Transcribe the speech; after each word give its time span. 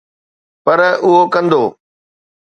پر 0.63 0.79
اهو 0.87 1.13
ڪندو. 1.33 1.63